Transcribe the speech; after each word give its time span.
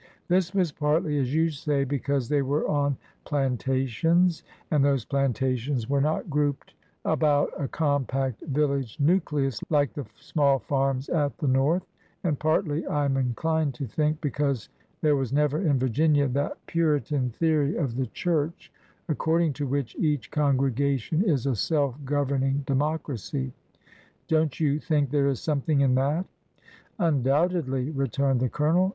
This 0.29 0.51
was 0.55 0.71
partly, 0.71 1.19
as 1.19 1.31
you 1.31 1.51
say, 1.51 1.83
because 1.83 2.27
they 2.27 2.41
were 2.41 2.67
on 2.67 2.97
plantations 3.23 4.41
and 4.71 4.83
those 4.83 5.05
plantations 5.05 5.87
were 5.87 6.01
not 6.01 6.27
grouped 6.27 6.73
about 7.05 7.51
a 7.55 7.67
compact 7.67 8.41
vil 8.47 8.69
lage 8.69 8.99
nucleus 8.99 9.59
like 9.69 9.93
the 9.93 10.07
small 10.19 10.57
farms 10.57 11.07
at 11.09 11.37
the 11.37 11.47
North, 11.47 11.85
and 12.23 12.39
partly, 12.39 12.83
I 12.87 13.05
am 13.05 13.15
inclined 13.15 13.75
to 13.75 13.85
think, 13.85 14.19
because 14.21 14.69
there 15.01 15.15
was 15.15 15.31
never 15.31 15.59
in 15.61 15.77
Vir 15.77 15.89
ginia 15.89 16.33
that 16.33 16.57
Puritan 16.65 17.29
theory 17.29 17.75
of 17.75 17.95
the 17.95 18.07
church 18.07 18.73
according 19.07 19.53
to 19.53 19.67
which 19.67 19.95
each 19.97 20.31
congregation 20.31 21.21
is 21.23 21.45
a 21.45 21.55
self 21.55 21.95
governing 22.05 22.63
democracy. 22.65 23.53
Don't 24.27 24.59
you 24.59 24.79
think 24.79 25.11
there 25.11 25.27
is 25.27 25.39
something 25.39 25.81
in 25.81 25.93
that?"" 25.93 26.25
Undoubtedly," 26.97 27.91
returned 27.91 28.39
the 28.39 28.49
Colonel. 28.49 28.89